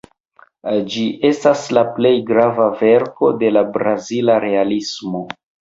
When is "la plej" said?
1.79-2.13